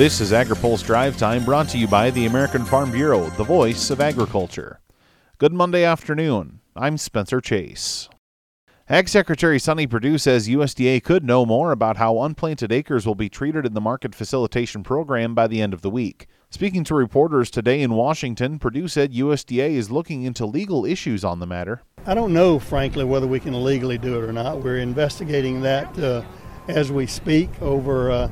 This 0.00 0.22
is 0.22 0.32
AgriPulse 0.32 0.82
Drive 0.82 1.18
Time 1.18 1.44
brought 1.44 1.68
to 1.68 1.76
you 1.76 1.86
by 1.86 2.10
the 2.10 2.24
American 2.24 2.64
Farm 2.64 2.90
Bureau, 2.90 3.28
the 3.36 3.44
voice 3.44 3.90
of 3.90 4.00
agriculture. 4.00 4.80
Good 5.36 5.52
Monday 5.52 5.84
afternoon. 5.84 6.60
I'm 6.74 6.96
Spencer 6.96 7.42
Chase. 7.42 8.08
Ag 8.88 9.10
Secretary 9.10 9.58
Sonny 9.58 9.86
Perdue 9.86 10.16
says 10.16 10.48
USDA 10.48 11.02
could 11.04 11.22
know 11.22 11.44
more 11.44 11.70
about 11.70 11.98
how 11.98 12.22
unplanted 12.22 12.72
acres 12.72 13.06
will 13.06 13.14
be 13.14 13.28
treated 13.28 13.66
in 13.66 13.74
the 13.74 13.80
market 13.82 14.14
facilitation 14.14 14.82
program 14.82 15.34
by 15.34 15.46
the 15.46 15.60
end 15.60 15.74
of 15.74 15.82
the 15.82 15.90
week. 15.90 16.26
Speaking 16.48 16.82
to 16.84 16.94
reporters 16.94 17.50
today 17.50 17.82
in 17.82 17.92
Washington, 17.92 18.58
Perdue 18.58 18.88
said 18.88 19.12
USDA 19.12 19.72
is 19.72 19.90
looking 19.90 20.22
into 20.22 20.46
legal 20.46 20.86
issues 20.86 21.24
on 21.24 21.40
the 21.40 21.46
matter. 21.46 21.82
I 22.06 22.14
don't 22.14 22.32
know, 22.32 22.58
frankly, 22.58 23.04
whether 23.04 23.26
we 23.26 23.38
can 23.38 23.62
legally 23.62 23.98
do 23.98 24.18
it 24.18 24.26
or 24.26 24.32
not. 24.32 24.62
We're 24.62 24.78
investigating 24.78 25.60
that 25.60 25.98
uh, 25.98 26.22
as 26.68 26.90
we 26.90 27.06
speak 27.06 27.50
over 27.60 28.10
uh, 28.10 28.30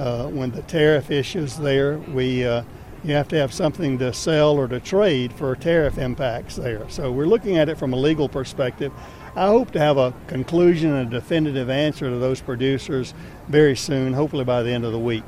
uh, 0.00 0.26
when 0.28 0.50
the 0.50 0.62
tariff 0.62 1.10
issues 1.10 1.56
there. 1.58 1.98
We 1.98 2.46
uh, 2.46 2.62
you 3.04 3.14
have 3.14 3.28
to 3.28 3.36
have 3.36 3.52
something 3.52 3.98
to 3.98 4.12
sell 4.12 4.56
or 4.56 4.68
to 4.68 4.80
trade 4.80 5.32
for 5.32 5.54
tariff 5.56 5.98
impacts 5.98 6.56
there. 6.56 6.88
So 6.90 7.10
we're 7.10 7.26
looking 7.26 7.56
at 7.56 7.68
it 7.68 7.78
from 7.78 7.92
a 7.92 7.96
legal 7.96 8.28
perspective. 8.28 8.92
I 9.36 9.46
hope 9.46 9.70
to 9.72 9.78
have 9.78 9.96
a 9.96 10.12
conclusion 10.26 10.92
and 10.92 11.08
a 11.08 11.10
definitive 11.10 11.70
answer 11.70 12.10
to 12.10 12.16
those 12.18 12.40
producers 12.40 13.14
very 13.48 13.76
soon, 13.76 14.12
hopefully 14.12 14.44
by 14.44 14.62
the 14.62 14.70
end 14.70 14.84
of 14.84 14.92
the 14.92 14.98
week. 14.98 15.22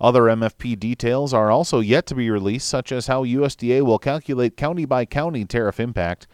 Other 0.00 0.22
MFP 0.22 0.78
details 0.78 1.32
are 1.32 1.50
also 1.50 1.80
yet 1.80 2.06
to 2.06 2.14
be 2.14 2.30
released, 2.30 2.68
such 2.68 2.92
as 2.92 3.06
how 3.06 3.24
USDA 3.24 3.82
will 3.82 3.98
calculate 3.98 4.56
county 4.56 4.84
by 4.84 5.04
county 5.04 5.44
tariff 5.44 5.80
impact. 5.80 6.26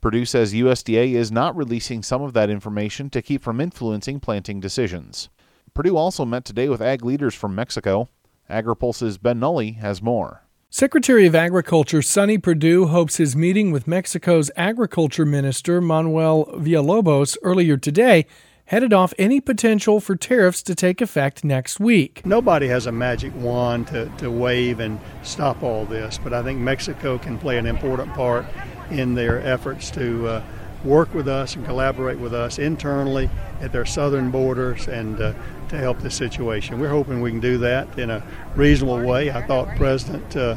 Perdue 0.00 0.24
says 0.24 0.54
USDA 0.54 1.12
is 1.12 1.30
not 1.30 1.54
releasing 1.54 2.02
some 2.02 2.22
of 2.22 2.32
that 2.32 2.48
information 2.48 3.10
to 3.10 3.20
keep 3.20 3.42
from 3.42 3.60
influencing 3.60 4.18
planting 4.18 4.58
decisions. 4.58 5.28
Perdue 5.74 5.96
also 5.96 6.24
met 6.24 6.44
today 6.44 6.68
with 6.68 6.82
ag 6.82 7.04
leaders 7.04 7.34
from 7.34 7.54
Mexico. 7.54 8.08
AgriPulse's 8.48 9.18
Ben 9.18 9.38
Nuelle 9.38 9.74
has 9.74 10.02
more. 10.02 10.42
Secretary 10.68 11.26
of 11.26 11.34
Agriculture 11.34 12.02
Sonny 12.02 12.38
Perdue 12.38 12.86
hopes 12.86 13.16
his 13.16 13.34
meeting 13.34 13.72
with 13.72 13.88
Mexico's 13.88 14.50
Agriculture 14.56 15.26
Minister 15.26 15.80
Manuel 15.80 16.46
Villalobos 16.54 17.36
earlier 17.42 17.76
today 17.76 18.26
headed 18.66 18.92
off 18.92 19.12
any 19.18 19.40
potential 19.40 19.98
for 19.98 20.14
tariffs 20.14 20.62
to 20.62 20.76
take 20.76 21.00
effect 21.00 21.42
next 21.42 21.80
week. 21.80 22.24
Nobody 22.24 22.68
has 22.68 22.86
a 22.86 22.92
magic 22.92 23.34
wand 23.34 23.88
to, 23.88 24.08
to 24.18 24.30
wave 24.30 24.78
and 24.78 25.00
stop 25.24 25.64
all 25.64 25.84
this, 25.86 26.18
but 26.22 26.32
I 26.32 26.44
think 26.44 26.60
Mexico 26.60 27.18
can 27.18 27.36
play 27.36 27.58
an 27.58 27.66
important 27.66 28.14
part 28.14 28.46
in 28.92 29.14
their 29.14 29.44
efforts 29.44 29.90
to 29.92 30.26
uh, 30.28 30.44
work 30.84 31.12
with 31.14 31.28
us 31.28 31.56
and 31.56 31.64
collaborate 31.64 32.18
with 32.18 32.32
us 32.32 32.58
internally 32.58 33.28
at 33.60 33.72
their 33.72 33.84
southern 33.84 34.30
borders 34.30 34.88
and 34.88 35.20
uh, 35.20 35.32
to 35.68 35.76
help 35.76 36.00
the 36.00 36.10
situation. 36.10 36.80
We're 36.80 36.88
hoping 36.88 37.20
we 37.20 37.30
can 37.30 37.40
do 37.40 37.58
that 37.58 37.98
in 37.98 38.10
a 38.10 38.22
reasonable 38.56 39.02
way. 39.02 39.30
I 39.30 39.46
thought 39.46 39.76
President 39.76 40.36
uh, 40.36 40.56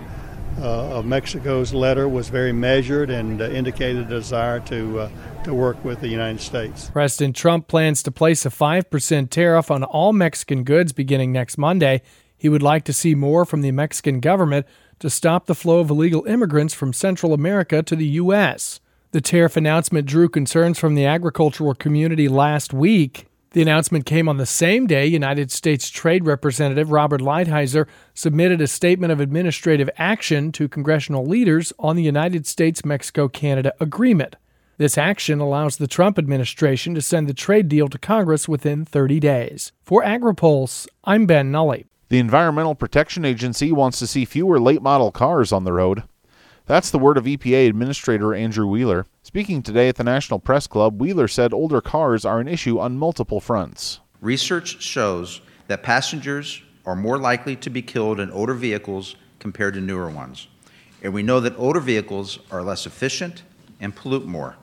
uh, 0.60 0.98
of 0.98 1.06
Mexico's 1.06 1.74
letter 1.74 2.08
was 2.08 2.30
very 2.30 2.54
measured 2.54 3.10
and 3.10 3.42
uh, 3.42 3.46
indicated 3.46 4.06
a 4.06 4.10
desire 4.10 4.60
to 4.62 5.00
uh, 5.00 5.10
to 5.44 5.54
work 5.54 5.84
with 5.84 6.00
the 6.00 6.08
United 6.08 6.40
States. 6.40 6.90
President 6.92 7.36
Trump 7.36 7.68
plans 7.68 8.02
to 8.04 8.12
place 8.12 8.46
a 8.46 8.50
5% 8.50 9.30
tariff 9.30 9.70
on 9.70 9.84
all 9.84 10.14
Mexican 10.14 10.64
goods 10.64 10.94
beginning 10.94 11.32
next 11.32 11.58
Monday. 11.58 12.02
He 12.38 12.50
would 12.50 12.64
like 12.64 12.86
to 12.86 12.94
see 12.94 13.16
more 13.16 13.46
from 13.46 13.62
the 13.62 13.72
Mexican 13.72 14.20
government 14.20 14.66
to 15.00 15.10
stop 15.10 15.48
the 15.48 15.56
flow 15.56 15.80
of 15.80 15.90
illegal 15.90 16.24
immigrants 16.26 16.74
from 16.74 16.94
Central 16.94 17.34
America 17.34 17.84
to 17.84 17.96
the 17.96 18.06
U.S. 18.06 18.80
The 19.14 19.22
tariff 19.22 19.56
announcement 19.56 20.08
drew 20.08 20.28
concerns 20.28 20.80
from 20.80 20.96
the 20.96 21.06
agricultural 21.06 21.76
community 21.76 22.28
last 22.28 22.74
week. 22.74 23.28
The 23.52 23.62
announcement 23.62 24.08
came 24.08 24.28
on 24.28 24.38
the 24.38 24.48
same 24.48 24.88
day 24.88 25.06
United 25.06 25.52
States 25.52 25.92
Trade 25.92 26.26
Representative 26.26 26.92
Robert 26.92 27.22
Lighthizer 27.22 27.86
submitted 28.16 28.60
a 28.60 28.66
statement 28.66 29.14
of 29.14 29.20
administrative 29.20 29.88
action 29.98 30.52
to 30.54 30.68
congressional 30.68 31.28
leaders 31.28 31.72
on 31.78 31.96
the 31.96 32.02
United 32.02 32.48
States 32.48 32.84
Mexico 32.84 33.28
Canada 33.28 33.72
agreement. 33.80 34.36
This 34.78 34.98
action 34.98 35.40
allows 35.40 35.78
the 35.78 35.86
Trump 35.86 36.18
administration 36.18 36.96
to 36.96 37.02
send 37.02 37.30
the 37.30 37.36
trade 37.36 37.70
deal 37.70 37.90
to 37.90 38.00
Congress 38.00 38.50
within 38.50 38.84
30 38.84 39.20
days. 39.20 39.74
For 39.84 40.02
AgriPulse, 40.02 40.88
I'm 41.04 41.28
Ben 41.28 41.52
Nuelle. 41.52 41.84
The 42.10 42.18
Environmental 42.18 42.74
Protection 42.74 43.26
Agency 43.26 43.72
wants 43.72 44.00
to 44.00 44.08
see 44.08 44.26
fewer 44.26 44.60
late 44.60 44.82
model 44.82 45.12
cars 45.12 45.52
on 45.52 45.66
the 45.66 45.74
road. 45.74 46.02
That's 46.74 46.90
the 46.90 46.98
word 46.98 47.20
of 47.20 47.26
EPA 47.26 47.70
Administrator 47.70 48.34
Andrew 48.34 48.66
Wheeler. 48.66 49.06
Speaking 49.22 49.62
today 49.62 49.90
at 49.90 49.96
the 49.98 50.04
National 50.04 50.40
Press 50.40 50.66
Club, 50.66 51.00
Wheeler 51.00 51.28
said 51.28 51.54
older 51.54 51.82
cars 51.82 52.26
are 52.26 52.40
an 52.40 52.48
issue 52.48 52.80
on 52.80 52.98
multiple 52.98 53.40
fronts. 53.40 54.00
Research 54.22 54.82
shows 54.82 55.42
that 55.68 55.84
passengers 55.84 56.64
are 56.88 56.96
more 56.96 57.20
likely 57.20 57.56
to 57.58 57.70
be 57.70 57.84
killed 57.84 58.20
in 58.20 58.32
older 58.32 58.56
vehicles 58.56 59.16
compared 59.38 59.76
to 59.76 59.82
newer 59.82 60.10
ones. 60.10 60.48
And 61.04 61.14
we 61.14 61.22
know 61.22 61.40
that 61.42 61.54
older 61.60 61.80
vehicles 61.80 62.40
are 62.50 62.64
less 62.64 62.88
efficient 62.88 63.44
and 63.80 63.96
pollute 63.96 64.26
more. 64.26 64.56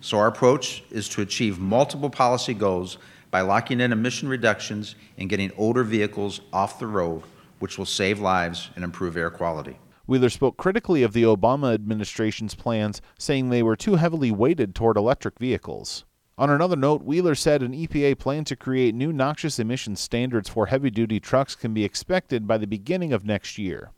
So, 0.00 0.18
our 0.18 0.26
approach 0.26 0.82
is 0.90 1.08
to 1.10 1.22
achieve 1.22 1.60
multiple 1.60 2.10
policy 2.10 2.54
goals 2.54 2.98
by 3.30 3.42
locking 3.42 3.80
in 3.80 3.92
emission 3.92 4.28
reductions 4.28 4.96
and 5.18 5.30
getting 5.30 5.52
older 5.56 5.84
vehicles 5.84 6.40
off 6.52 6.80
the 6.80 6.88
road, 6.88 7.22
which 7.60 7.78
will 7.78 7.86
save 7.86 8.18
lives 8.18 8.70
and 8.74 8.82
improve 8.82 9.16
air 9.16 9.30
quality. 9.30 9.78
Wheeler 10.06 10.28
spoke 10.28 10.56
critically 10.56 11.02
of 11.02 11.14
the 11.14 11.22
Obama 11.22 11.72
administration's 11.72 12.54
plans, 12.54 13.00
saying 13.18 13.48
they 13.48 13.62
were 13.62 13.76
too 13.76 13.96
heavily 13.96 14.30
weighted 14.30 14.74
toward 14.74 14.96
electric 14.96 15.38
vehicles. 15.38 16.04
On 16.36 16.50
another 16.50 16.76
note, 16.76 17.02
Wheeler 17.04 17.34
said 17.34 17.62
an 17.62 17.72
EPA 17.72 18.18
plan 18.18 18.44
to 18.44 18.56
create 18.56 18.94
new 18.94 19.12
noxious 19.12 19.58
emission 19.58 19.96
standards 19.96 20.48
for 20.48 20.66
heavy 20.66 20.90
duty 20.90 21.20
trucks 21.20 21.54
can 21.54 21.72
be 21.72 21.84
expected 21.84 22.46
by 22.46 22.58
the 22.58 22.66
beginning 22.66 23.12
of 23.12 23.24
next 23.24 23.56
year. 23.56 23.92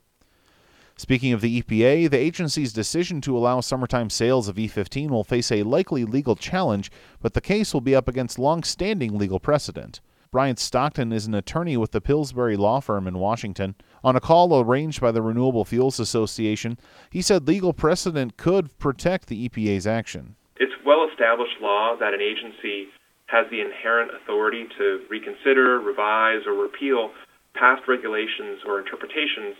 Speaking 0.98 1.32
of 1.32 1.40
the 1.40 1.60
EPA, 1.60 2.08
the 2.08 2.18
agency's 2.18 2.72
decision 2.72 3.20
to 3.22 3.36
allow 3.36 3.60
summertime 3.60 4.08
sales 4.08 4.48
of 4.48 4.56
E15 4.56 5.10
will 5.10 5.24
face 5.24 5.50
a 5.50 5.62
likely 5.62 6.04
legal 6.04 6.36
challenge, 6.36 6.90
but 7.20 7.34
the 7.34 7.40
case 7.40 7.74
will 7.74 7.80
be 7.80 7.94
up 7.94 8.06
against 8.06 8.38
long 8.38 8.62
standing 8.62 9.18
legal 9.18 9.40
precedent. 9.40 10.00
Brian 10.30 10.56
Stockton 10.56 11.12
is 11.12 11.26
an 11.26 11.34
attorney 11.34 11.76
with 11.76 11.92
the 11.92 12.00
Pillsbury 12.00 12.56
Law 12.56 12.80
Firm 12.80 13.06
in 13.06 13.18
Washington. 13.18 13.74
On 14.02 14.16
a 14.16 14.20
call 14.20 14.58
arranged 14.60 15.00
by 15.00 15.12
the 15.12 15.22
Renewable 15.22 15.64
Fuels 15.64 16.00
Association, 16.00 16.78
he 17.10 17.22
said 17.22 17.46
legal 17.46 17.72
precedent 17.72 18.36
could 18.36 18.76
protect 18.78 19.28
the 19.28 19.48
EPA's 19.48 19.86
action. 19.86 20.36
It's 20.56 20.72
well 20.84 21.08
established 21.10 21.60
law 21.60 21.96
that 21.98 22.14
an 22.14 22.20
agency 22.20 22.88
has 23.26 23.46
the 23.50 23.60
inherent 23.60 24.12
authority 24.14 24.66
to 24.78 25.00
reconsider, 25.08 25.80
revise, 25.80 26.46
or 26.46 26.54
repeal 26.54 27.10
past 27.54 27.82
regulations 27.88 28.60
or 28.66 28.78
interpretations 28.78 29.56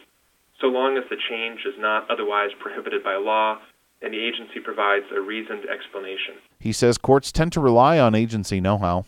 so 0.60 0.68
long 0.68 0.96
as 0.96 1.04
the 1.10 1.16
change 1.28 1.60
is 1.66 1.74
not 1.78 2.10
otherwise 2.10 2.50
prohibited 2.60 3.02
by 3.02 3.16
law 3.16 3.58
and 4.02 4.12
the 4.12 4.18
agency 4.18 4.60
provides 4.60 5.06
a 5.14 5.20
reasoned 5.20 5.64
explanation. 5.68 6.34
He 6.60 6.72
says 6.72 6.98
courts 6.98 7.32
tend 7.32 7.52
to 7.52 7.60
rely 7.60 7.98
on 7.98 8.14
agency 8.14 8.60
know 8.60 8.78
how 8.78 9.06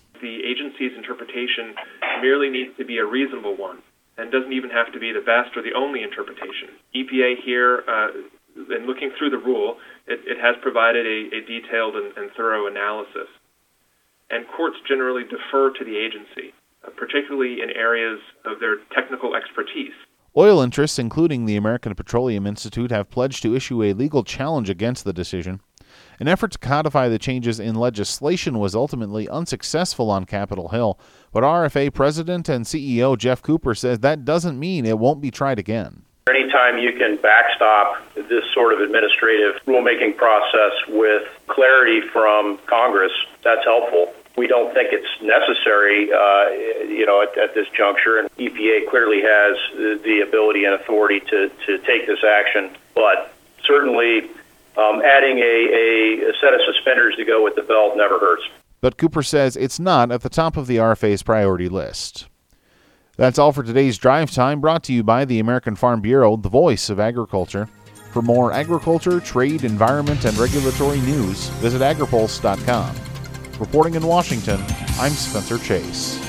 interpretation 1.28 1.74
merely 2.22 2.50
needs 2.50 2.76
to 2.78 2.84
be 2.84 2.98
a 2.98 3.04
reasonable 3.04 3.56
one 3.56 3.78
and 4.16 4.32
doesn't 4.32 4.52
even 4.52 4.70
have 4.70 4.92
to 4.92 4.98
be 4.98 5.12
the 5.12 5.20
best 5.20 5.56
or 5.56 5.62
the 5.62 5.76
only 5.76 6.02
interpretation. 6.02 6.74
EPA 6.94 7.34
here, 7.44 7.84
uh, 7.86 8.08
in 8.74 8.86
looking 8.86 9.10
through 9.16 9.30
the 9.30 9.38
rule, 9.38 9.76
it, 10.06 10.20
it 10.26 10.38
has 10.40 10.56
provided 10.60 11.06
a, 11.06 11.36
a 11.36 11.40
detailed 11.46 11.94
and, 11.94 12.16
and, 12.16 12.30
thorough 12.36 12.66
analysis. 12.66 13.28
And 14.30 14.44
courts 14.56 14.76
generally 14.88 15.22
defer 15.22 15.70
to 15.78 15.84
the 15.84 15.96
agency, 15.96 16.52
uh, 16.84 16.90
particularly 16.96 17.62
in 17.62 17.70
areas 17.70 18.18
of 18.44 18.58
their 18.58 18.78
technical 18.92 19.36
expertise. 19.36 19.94
Oil 20.36 20.60
interests, 20.60 20.98
including 20.98 21.46
the 21.46 21.56
American 21.56 21.94
Petroleum 21.94 22.46
Institute, 22.46 22.90
have 22.90 23.10
pledged 23.10 23.42
to 23.42 23.54
issue 23.54 23.82
a 23.82 23.92
legal 23.92 24.24
challenge 24.24 24.68
against 24.68 25.04
the 25.04 25.12
decision. 25.12 25.60
An 26.20 26.28
effort 26.28 26.52
to 26.52 26.58
codify 26.58 27.08
the 27.08 27.18
changes 27.18 27.60
in 27.60 27.76
legislation 27.76 28.58
was 28.58 28.74
ultimately 28.74 29.28
unsuccessful 29.28 30.10
on 30.10 30.24
Capitol 30.24 30.68
Hill, 30.68 30.98
but 31.32 31.44
RFA 31.44 31.92
President 31.92 32.48
and 32.48 32.64
CEO 32.64 33.16
Geoff 33.16 33.42
Cooper 33.42 33.74
says 33.74 34.00
that 34.00 34.24
doesn't 34.24 34.58
mean 34.58 34.84
it 34.84 34.98
won't 34.98 35.20
be 35.20 35.30
tried 35.30 35.58
again. 35.58 36.02
Anytime 36.28 36.78
you 36.78 36.92
can 36.92 37.16
backstop 37.16 38.02
this 38.14 38.44
sort 38.52 38.74
of 38.74 38.80
administrative 38.80 39.62
rulemaking 39.66 40.16
process 40.16 40.72
with 40.88 41.26
clarity 41.46 42.02
from 42.12 42.58
Congress, 42.66 43.12
that's 43.42 43.64
helpful. 43.64 44.12
We 44.36 44.46
don't 44.46 44.72
think 44.74 44.90
it's 44.92 45.08
necessary, 45.22 46.12
uh, 46.12 46.50
you 46.84 47.06
know, 47.06 47.22
at, 47.22 47.36
at, 47.38 47.54
this 47.54 47.66
juncture. 47.76 48.18
And 48.18 48.28
EPA 48.36 48.88
clearly 48.88 49.22
has 49.22 49.56
the 50.02 50.20
ability 50.26 50.64
and 50.64 50.74
authority 50.74 51.20
to, 51.20 51.50
to 51.66 51.78
take 51.78 52.06
this 52.06 52.22
action, 52.22 52.70
but 52.94 53.34
certainly 53.64 54.28
um, 54.78 55.02
adding 55.02 55.38
a, 55.38 55.42
a, 55.42 56.30
a 56.30 56.32
set 56.40 56.54
of 56.54 56.60
suspenders 56.64 57.16
to 57.16 57.24
go 57.24 57.42
with 57.42 57.56
the 57.56 57.62
belt 57.62 57.96
never 57.96 58.18
hurts. 58.18 58.44
But 58.80 58.96
Cooper 58.96 59.22
says 59.24 59.56
it's 59.56 59.80
not 59.80 60.12
at 60.12 60.22
the 60.22 60.28
top 60.28 60.56
of 60.56 60.68
the 60.68 60.76
RFA's 60.76 61.22
priority 61.22 61.68
list. 61.68 62.28
That's 63.16 63.38
all 63.38 63.50
for 63.50 63.64
today's 63.64 63.98
Drive 63.98 64.30
Time, 64.30 64.60
brought 64.60 64.84
to 64.84 64.92
you 64.92 65.02
by 65.02 65.24
the 65.24 65.40
American 65.40 65.74
Farm 65.74 66.00
Bureau, 66.00 66.36
the 66.36 66.48
voice 66.48 66.88
of 66.88 67.00
agriculture. 67.00 67.68
For 68.12 68.22
more 68.22 68.52
agriculture, 68.52 69.18
trade, 69.18 69.64
environment, 69.64 70.24
and 70.24 70.38
regulatory 70.38 71.00
news, 71.00 71.48
visit 71.60 71.82
agripulse.com. 71.82 72.96
Reporting 73.58 73.94
in 73.96 74.06
Washington, 74.06 74.60
I'm 75.00 75.10
Spencer 75.10 75.58
Chase. 75.58 76.27